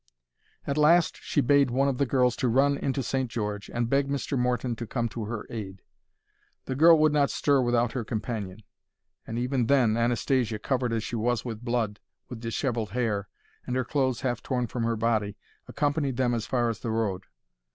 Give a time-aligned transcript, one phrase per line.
[0.65, 3.29] At last she bade one of the girls to run into St.
[3.29, 4.35] George, and beg Mr.
[4.35, 5.83] Morton to come to her aid.
[6.65, 8.63] The girl would not stir without her companion;
[9.27, 13.27] and even then, Anastasia, covered as she was with blood, with dishevelled hair,
[13.67, 15.37] and her clothes half torn from her body,
[15.67, 17.25] accompanied them as far as the road.